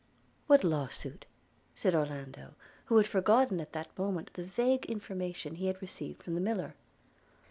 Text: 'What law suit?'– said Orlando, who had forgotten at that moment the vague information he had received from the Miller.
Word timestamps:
'What 0.47 0.63
law 0.63 0.87
suit?'– 0.87 1.27
said 1.75 1.93
Orlando, 1.93 2.55
who 2.85 2.97
had 2.97 3.05
forgotten 3.05 3.59
at 3.61 3.73
that 3.73 3.95
moment 3.99 4.33
the 4.33 4.43
vague 4.43 4.87
information 4.87 5.53
he 5.53 5.67
had 5.67 5.79
received 5.79 6.23
from 6.23 6.33
the 6.33 6.41
Miller. 6.41 6.73